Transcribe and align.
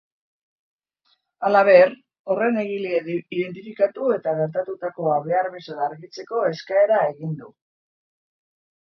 Halaber, 1.49 1.93
horren 2.33 2.57
egilea 2.63 3.03
identifikatu 3.17 4.09
eta 4.17 4.35
gertatutakoa 4.43 5.21
behar 5.31 5.53
bezala 5.61 5.89
argitzeko 5.93 6.45
eskaera 6.53 7.03
egin 7.15 7.41
du. 7.45 7.57